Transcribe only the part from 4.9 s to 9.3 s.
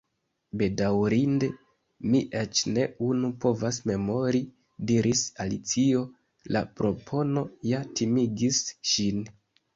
diris Alicio. La propono ja timigis ŝin.